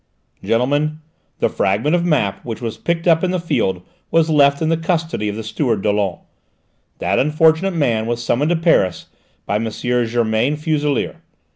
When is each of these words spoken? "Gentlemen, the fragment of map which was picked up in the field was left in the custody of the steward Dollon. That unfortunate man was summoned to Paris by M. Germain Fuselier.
"Gentlemen, 0.43 0.97
the 1.37 1.47
fragment 1.47 1.95
of 1.95 2.03
map 2.03 2.43
which 2.43 2.59
was 2.59 2.75
picked 2.75 3.07
up 3.07 3.23
in 3.23 3.29
the 3.29 3.39
field 3.39 3.83
was 4.09 4.31
left 4.31 4.59
in 4.59 4.69
the 4.69 4.75
custody 4.75 5.29
of 5.29 5.35
the 5.35 5.43
steward 5.43 5.83
Dollon. 5.83 6.17
That 6.97 7.19
unfortunate 7.19 7.75
man 7.75 8.07
was 8.07 8.23
summoned 8.23 8.49
to 8.49 8.55
Paris 8.55 9.05
by 9.45 9.57
M. 9.57 9.69
Germain 9.69 10.55
Fuselier. 10.57 11.17